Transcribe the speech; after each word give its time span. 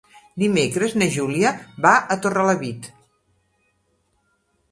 Dimecres 0.43 0.93
na 1.01 1.07
Júlia 1.15 1.51
va 1.85 1.91
a 2.15 2.17
Torrelavit. 2.23 2.87